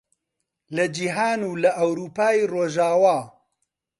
[0.75, 3.17] لە جیهان و لە ئەورووپای ڕۆژاوا